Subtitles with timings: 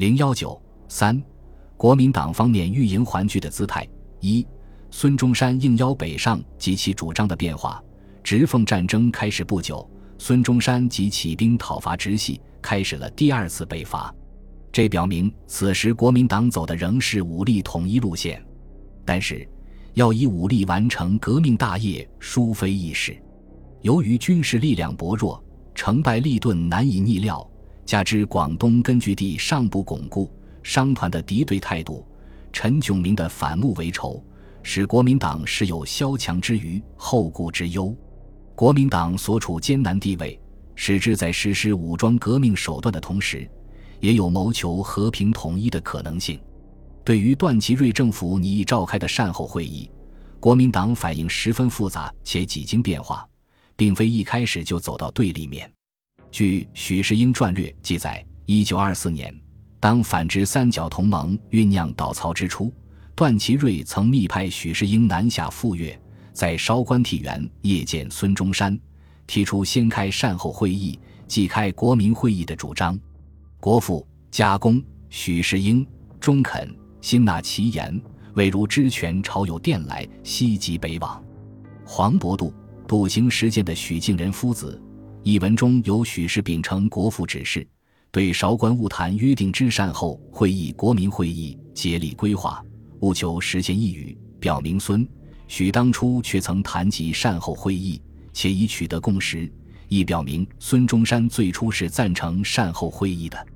[0.00, 0.58] 零幺九
[0.88, 1.22] 三，
[1.76, 3.86] 国民党方面欲迎还拒的姿态。
[4.20, 4.46] 一，
[4.90, 7.84] 孙中山应邀北上及其主张的变化。
[8.24, 9.86] 直奉战争开始不久，
[10.16, 14.10] 孙中山即起兵讨伐直系，开始了第二次北伐。
[14.72, 18.42] 这表明此时国民党走的仍是武力统一路线。
[19.04, 19.46] 但是，
[19.92, 23.14] 要以武力完成革命大业，殊非易事。
[23.82, 25.44] 由于军事力量薄弱，
[25.74, 27.46] 成败利钝难以逆料，
[27.90, 30.30] 加之广东根据地尚不巩固，
[30.62, 32.06] 商团的敌对态度，
[32.52, 34.24] 陈炯明的反目为仇，
[34.62, 37.92] 使国民党时有消强之余后顾之忧。
[38.54, 40.38] 国民党所处艰难地位，
[40.76, 43.50] 使之在实施武装革命手段的同时，
[43.98, 46.40] 也有谋求和平统一的可能性。
[47.02, 49.90] 对于段祺瑞政府拟议召开的善后会议，
[50.38, 53.28] 国民党反应十分复杂且几经变化，
[53.74, 55.68] 并非一开始就走到对立面。
[56.30, 59.34] 据许世英传略记载，一九二四年，
[59.80, 62.72] 当反之三角同盟酝酿倒曹之初，
[63.14, 65.98] 段祺瑞曾密派许世英南下赴粤。
[66.32, 68.78] 在韶关替园谒见孙中山，
[69.26, 72.98] 提出先开善后会议，即开国民会议的主张。
[73.58, 75.86] 国父、家公、许世英
[76.20, 78.00] 中肯，心纳其言，
[78.34, 81.22] 未如知权朝有电来，西极北往。
[81.84, 82.54] 黄伯度
[82.86, 84.80] 笃行实践的许敬仁夫子
[85.22, 87.66] 一文中有许氏秉承国父指示，
[88.10, 92.64] 对韶关务谈约定之善后会议、国民会议竭力规划，
[93.00, 95.06] 务求实现一语，表明孙。
[95.46, 98.00] 许当初却曾谈及善后会议，
[98.32, 99.52] 且已取得共识，
[99.88, 103.46] 亦表明孙中山最初是赞成善后会议的。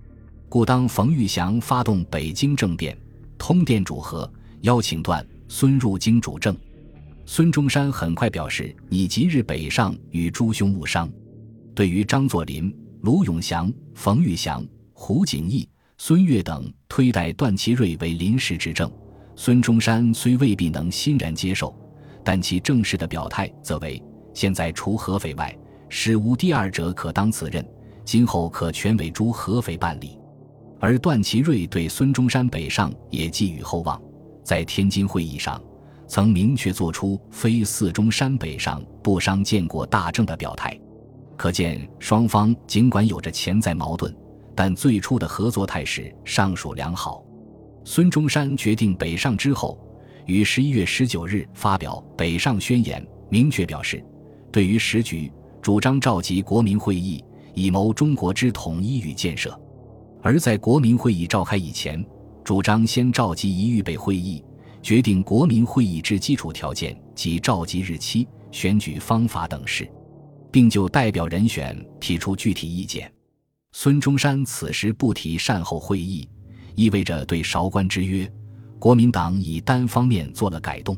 [0.51, 2.97] 故当冯玉祥发动北京政变，
[3.39, 4.31] 通电主和，
[4.63, 6.55] 邀请段孙入京主政，
[7.25, 11.11] 孙中山很快表示你即日北上与诸兄务商。
[11.75, 18.91] 对于张作霖、卢永祥、冯玉祥、胡景翼、孙岳等推戴段祺瑞为临时执政，
[19.35, 21.75] 孙中山虽未必能欣然接受。
[22.23, 24.01] 但其正式的表态则为：
[24.33, 25.55] 现在除合肥外，
[25.89, 27.67] 实无第二者可当此任，
[28.05, 30.17] 今后可全委诸合肥办理。
[30.81, 34.01] 而段祺瑞对孙中山北上也寄予厚望，
[34.45, 35.61] 在天津会议上
[36.07, 40.79] 曾明确作出非四中山北上不商建国大政的表态。
[41.37, 44.15] 可见双方尽管有着潜在矛盾，
[44.55, 47.25] 但最初的合作态势尚属良好。
[47.85, 49.79] 孙中山决定北上之后。
[50.27, 54.03] 于十一月十九日发表北上宣言，明确表示，
[54.51, 55.31] 对于时局，
[55.61, 59.51] 主张召集国民会议，以谋中国之统一与建设；
[60.23, 62.03] 而在国民会议召开以前，
[62.43, 64.43] 主张先召集一预备会议，
[64.81, 69.87] 决定国民会议之基础条件及召集日期、选举方法等事，
[70.55, 73.13] 并就代表人选提出具体意见。
[73.73, 76.29] 孙中山此时不提善后会议，
[76.77, 78.33] 意味着对韶关之约。
[78.79, 80.97] 国民党已单方面做了改动。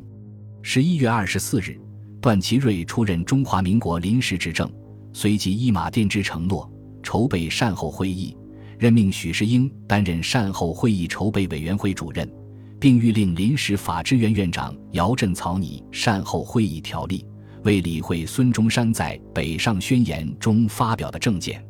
[0.60, 1.80] 十一月二十四日，
[2.20, 4.70] 段祺瑞出任中华民国临时执政，
[5.14, 6.70] 随即依马电之承诺，
[7.02, 8.36] 筹备善后会议，
[8.78, 12.30] 任命许世英担任善后会议筹备委员会主任，
[12.78, 17.24] 并谕令临时法制院院长姚振草拟善后会议条例，
[17.66, 21.60] 为理会孙中山在北上宣言中发表的政见。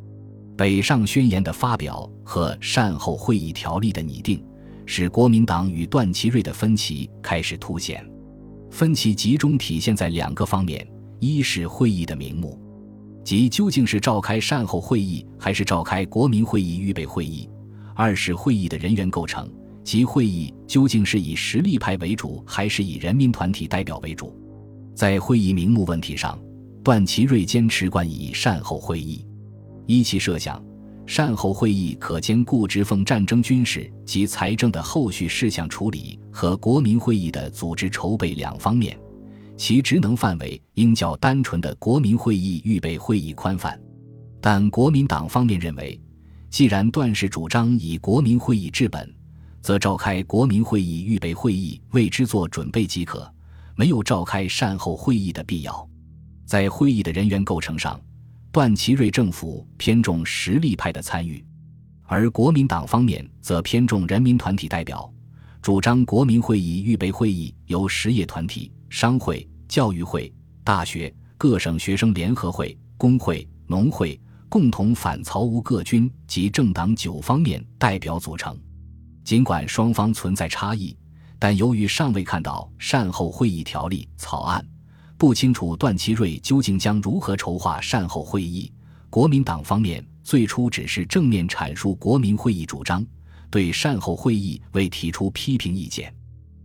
[0.55, 4.41] 北上宣言的发表和善后会议条例的拟定。
[4.85, 8.07] 使国民党与段祺瑞的分歧开始凸显，
[8.71, 10.87] 分歧集中体现在两个方面：
[11.19, 12.57] 一是会议的名目，
[13.21, 17.49] 即究竟是召开善后会议还是召开国民会议预备会议；
[17.95, 19.51] 二是会议的人员构成，
[19.83, 24.33] 即会议究竟是以实力派为主还是以人民团体代表为主。
[24.97, 26.35] 在会议名目问题上，
[26.83, 29.23] 段祺瑞坚持冠以善后会议，
[29.85, 30.59] 依其设想。
[31.05, 38.97] 善后会议可兼顾直奉战争军事及财政的后续事项处理和国民会议的组织筹备两方面，
[39.55, 43.79] 其职能范围应较单纯的国民会议预备会议宽泛。
[44.41, 46.01] 但国民党方面认为，
[46.49, 49.07] 既然段氏主张以国民会议治本，
[49.61, 53.31] 则召开国民会议预备会议为之做准备即可，
[53.77, 55.89] 没有召开善后会议的必要。
[56.45, 57.97] 在会议的人员构成上。
[58.49, 61.45] 段祺瑞政府偏重实力派的参与，
[62.05, 65.13] 而国民党方面则偏重人民团体代表，
[65.61, 70.33] 主张国民会议预备会议由实业团体、商会、教育会、
[70.63, 74.19] 大学、各省学生联合会、工会、农会
[74.49, 78.57] 共同反曹吴各军及政党九方面代表组成。
[79.23, 80.97] 尽管双方存在差异，
[81.39, 84.65] 但由于尚未看到善后会议条例草案。
[85.17, 88.71] 不清楚段祺瑞究竟将如何筹划善后会议。
[89.09, 93.03] 国民党方面最初只是正面阐述国民会议主张，
[93.49, 96.13] 对善后会议未提出批评意见。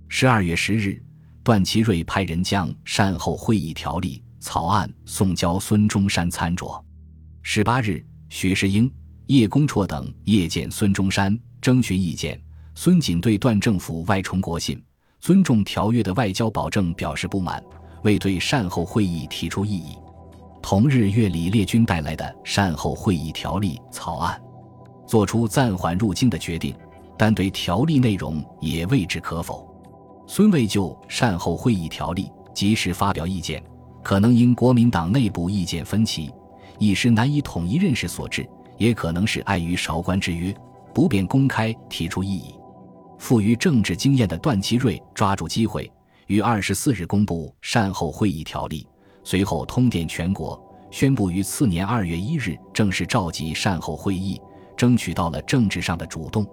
[0.08, 1.02] 十二月十日，
[1.42, 6.78] 段祺瑞派人将善后会议条例草案送交孙中山参酌。
[7.42, 8.92] 十八日，许世英、
[9.28, 12.38] 叶公绰等夜见孙中山，征询意见。
[12.74, 14.82] 孙锦对段政府外重国信、
[15.20, 17.62] 尊重条约的外交保证表示不满，
[18.02, 19.96] 未对善后会议提出异议。
[20.62, 24.40] 同日，岳李烈军带来的善后会议条例草案，
[25.06, 26.74] 作出暂缓入京的决定，
[27.18, 29.68] 但对条例内容也未置可否。
[30.26, 33.62] 孙未就善后会议条例及时发表意见，
[34.02, 36.32] 可能因国民党内部意见分歧，
[36.78, 38.48] 一时难以统一认识所致，
[38.78, 40.54] 也可能是碍于韶关之约，
[40.94, 42.54] 不便公开提出异议。
[43.22, 45.88] 富于政治经验的段祺瑞抓住机会，
[46.26, 48.84] 于二十四日公布善后会议条例。
[49.22, 50.60] 随后通电全国，
[50.90, 54.42] 宣布于次年二月一日正式召集善后会议，
[54.76, 56.44] 争取到了政治上的主动。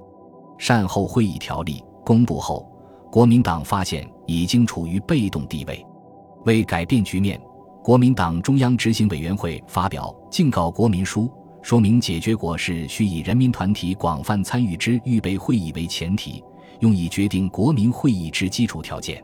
[0.60, 2.72] 善后会议条例公布后，
[3.12, 5.84] 国民党发现已经处于被动地位。
[6.46, 7.42] 为改变局面，
[7.84, 11.28] 国民党中央执行委员会发表敬告国民书，
[11.64, 16.44] 说明解决国事需以人民团体广泛参与之预备会议为前提，
[16.80, 19.24] 用以决定国民会议之基础条件。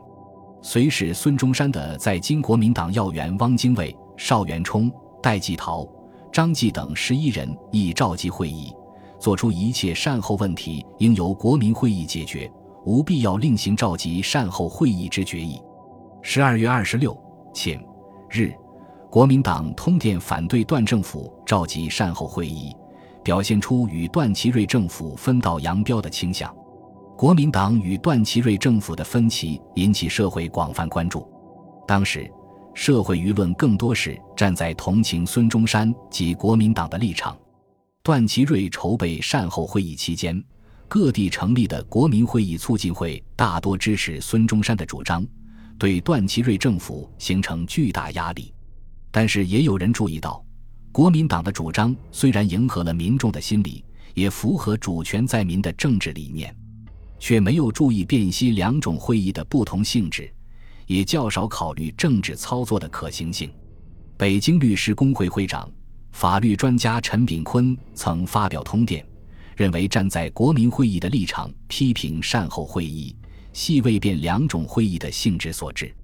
[0.62, 4.90] 随使孙中山的在京国民党要员汪精卫、邵元冲、
[5.22, 5.86] 戴季陶、
[6.32, 8.74] 张继等十一人亦召集会议，
[9.18, 12.50] 作出一切善后问题应由国民会议解决，
[12.84, 15.60] 无必要另行召集善后会议之决议。
[16.20, 17.16] 十二月二十六、
[17.54, 17.80] 请
[18.28, 18.52] 日，
[19.08, 22.74] 国民党通电反对段政府召集善后会议，
[23.22, 26.52] 表现出与段祺瑞政府分道扬镳的倾向。
[27.16, 31.26] 国民党与段祺瑞政府的分歧引起社会广泛关注。
[31.88, 32.30] 当时，
[32.74, 37.34] 社会舆论更多是站在同情孙中山及国民党的立场。
[38.02, 40.44] 段祺瑞筹备善后会议期间，
[40.88, 45.26] 各地成立的国民会议促进会大多支持孙中山的主张，
[45.78, 48.52] 对段祺瑞政府形成巨大压力。
[49.10, 50.44] 但是，也有人注意到，
[50.92, 56.54] 国民党的主张虽然迎合了民众的心理，也符合主权在民的政治理念。
[57.18, 60.32] 却没有注意辨析两种会议的不同性质，
[60.86, 63.50] 也较少考虑政治操作的可行性。
[64.16, 65.70] 北京律师工会会长、
[66.12, 69.06] 法律专家陈炳坤曾发表通电，
[69.56, 73.14] 认为站在国民会议的立场批评善后会议，
[73.52, 75.94] 系未辨两种会议的性质所致。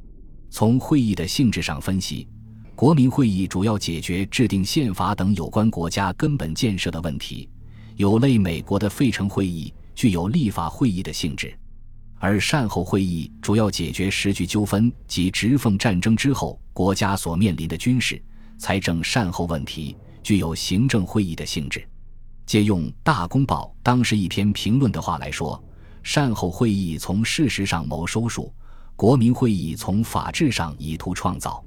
[0.50, 2.28] 从会议的性质上分析，
[2.74, 7.48] 国民会议主要解决制定宪法等有关国家根本建设的问题，
[7.96, 9.72] 有类美国的费城会议。
[9.94, 11.56] 具有立法会议的性质，
[12.18, 18.20] 而善后会议主要解决时局纠纷及直奉战争之后国家所面临的军事、
[18.58, 21.86] 财政善后问题，具有行政会议的性质。
[22.44, 25.62] 借用《大公报》当时一篇评论的话来说，
[26.02, 28.52] 善后会议从事实上谋收束，
[28.96, 31.64] 国民会议从法制上以图创造。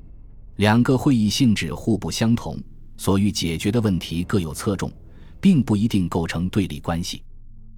[0.57, 2.61] 两个会议性质互不相同，
[2.97, 4.91] 所欲解决的问题各有侧重，
[5.39, 7.23] 并不一定构成对立关系。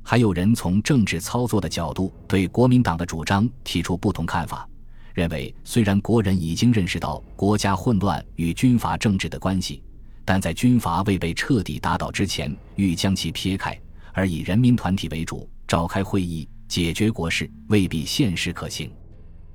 [0.09, 4.65] 还有人从政治操作的角度对国民党的主张提出不同看法，
[5.13, 9.83] 认为虽然国人已经认识到国家混乱与军阀政治的关系，
[10.23, 13.77] 但在军阀未被彻底打倒之前，欲将其撇开，
[14.13, 18.89] 而以人民团体为主召开会议解决国事，未必现实可行。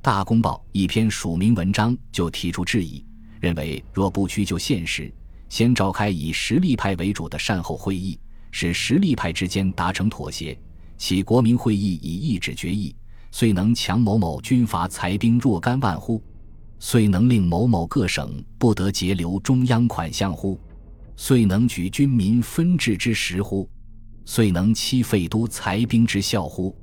[0.03, 3.03] 大公报一篇署名文章就提出质疑，
[3.41, 5.11] 认为若不屈就现实，
[5.49, 8.21] 先召开以实力派为主的善后会议。
[8.53, 10.57] 使实力派之间达成妥协，
[10.97, 12.95] 其国民会议以一纸决议，
[13.33, 16.23] 遂能强某某军阀财兵若干万户，
[16.79, 20.61] 遂能令某某各省不得截留中央款项乎，
[21.17, 23.69] 遂能举军民分治之实乎，
[24.25, 26.77] 遂能欺废都财兵之效乎？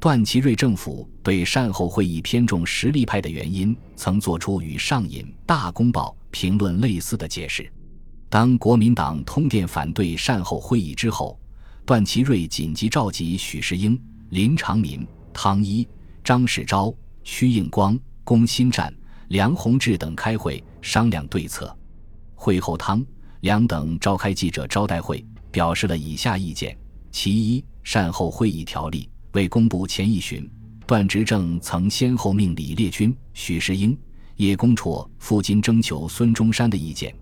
[0.00, 7.72] 段祺瑞政府对善后会议偏重实力派的原因，曾作出与上引《大公报》评论类似的解释。
[8.34, 11.38] 当国民党通电反对善后会议之后，
[11.86, 13.96] 段祺瑞紧急召集许世英、
[14.30, 15.86] 林长民、汤一、
[16.24, 18.92] 张世钊、屈应光、龚新战、
[19.28, 21.72] 梁鸿志等开会商量对策。
[22.34, 23.06] 会后，汤、
[23.42, 26.76] 梁等召开记者招待会，表示了以下意见：
[27.12, 30.50] 其一，善后会议条例未公布前一旬，
[30.88, 33.96] 段执政曾先后命李烈钧、许世英、
[34.38, 37.14] 叶公绰赴京征求孙中山的意见。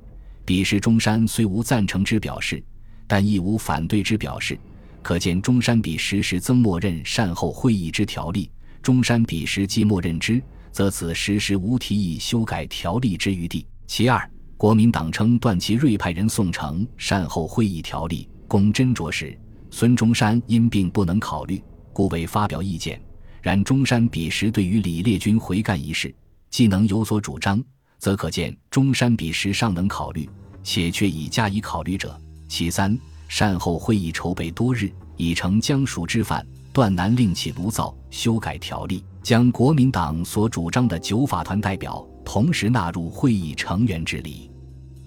[0.53, 2.63] 彼时中山虽无赞成之表示，
[3.07, 4.61] 但亦无反对之表示，
[5.01, 8.51] 可见中山彼时时曾默认善后会议之条例。
[8.83, 13.67] 中山彼时既默认之，则此时时无提议修改条例之余地。
[13.87, 19.35] 其二，国民党称段祺瑞派人送呈善后会议条例，供斟酌时，
[19.71, 23.01] 孙中山因病不能考虑，故未发表意见。
[23.41, 26.15] 然中山彼时对于李烈钧回赣一事，
[26.51, 27.65] 既能有所主张，
[27.99, 30.29] 则可见中山彼时尚能考虑，
[30.63, 32.19] 且却已加以考虑者。
[32.49, 44.51] 其三，善后会议筹备多日，已成将熟之范，断难另起炉灶，修改条例，将国民党所主张的九法团代表同时纳入会议成员之里。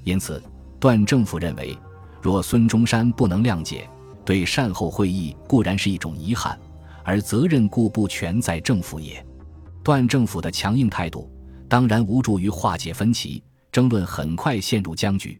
[0.04, 0.42] 因此，
[0.80, 1.78] 段政府认为，
[2.22, 3.90] 若孙中山不能谅解，
[4.24, 6.58] 对善后会议固然是一种遗憾。
[7.08, 9.24] 而责任固不全在政府也。
[9.84, 11.32] 段政府的强硬态度
[11.70, 15.40] 当然无助于化解分歧，争论很快陷入僵局。